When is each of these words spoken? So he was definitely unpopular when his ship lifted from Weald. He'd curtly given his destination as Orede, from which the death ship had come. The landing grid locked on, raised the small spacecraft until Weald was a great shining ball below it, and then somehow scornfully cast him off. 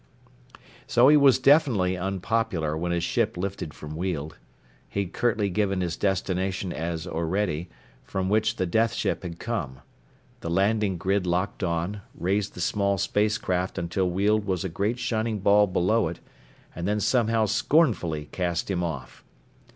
So 0.87 1.09
he 1.09 1.15
was 1.15 1.37
definitely 1.37 1.95
unpopular 1.95 2.75
when 2.75 2.91
his 2.91 3.03
ship 3.03 3.37
lifted 3.37 3.71
from 3.71 3.95
Weald. 3.95 4.35
He'd 4.89 5.13
curtly 5.13 5.47
given 5.47 5.81
his 5.81 5.95
destination 5.95 6.73
as 6.73 7.05
Orede, 7.05 7.67
from 8.03 8.27
which 8.27 8.55
the 8.55 8.65
death 8.65 8.93
ship 8.95 9.21
had 9.21 9.37
come. 9.37 9.81
The 10.39 10.49
landing 10.49 10.97
grid 10.97 11.27
locked 11.27 11.61
on, 11.63 12.01
raised 12.15 12.55
the 12.55 12.61
small 12.61 12.97
spacecraft 12.97 13.77
until 13.77 14.09
Weald 14.09 14.45
was 14.45 14.63
a 14.63 14.69
great 14.69 14.97
shining 14.97 15.37
ball 15.37 15.67
below 15.67 16.07
it, 16.07 16.19
and 16.75 16.87
then 16.87 16.99
somehow 16.99 17.45
scornfully 17.45 18.27
cast 18.31 18.71
him 18.71 18.83
off. 18.83 19.23